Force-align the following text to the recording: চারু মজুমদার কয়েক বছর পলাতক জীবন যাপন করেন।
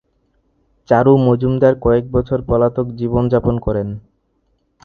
চারু 0.89 1.13
মজুমদার 1.25 1.73
কয়েক 1.81 2.05
বছর 2.11 2.39
পলাতক 2.49 2.87
জীবন 2.99 3.23
যাপন 3.33 3.55
করেন। 3.65 3.87